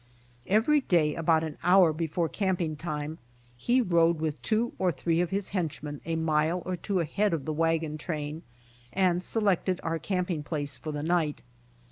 [0.47, 3.19] Every day about an hour before camping time
[3.55, 7.45] he rode with two or three of his henchmen ,a mile or two ahead of
[7.45, 8.41] the wagon train
[8.91, 11.43] and selected our camping place for the night.